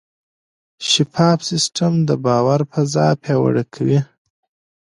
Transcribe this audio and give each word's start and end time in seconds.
شفاف 0.91 1.39
سیستم 1.49 1.93
د 2.07 2.09
باور 2.25 2.59
فضا 2.71 3.07
پیاوړې 3.23 3.63
کوي. 3.73 3.99